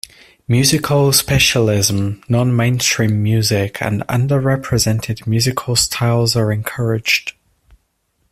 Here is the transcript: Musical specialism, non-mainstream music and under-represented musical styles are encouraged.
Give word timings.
Musical 0.47 1.13
specialism, 1.13 2.23
non-mainstream 2.27 3.21
music 3.21 3.79
and 3.83 4.01
under-represented 4.09 5.27
musical 5.27 5.75
styles 5.75 6.35
are 6.35 6.51
encouraged. 6.51 7.33